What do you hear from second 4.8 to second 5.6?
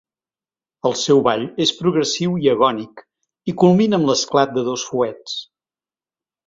fuets.